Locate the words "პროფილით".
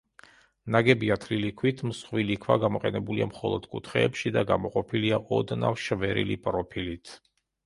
6.49-7.15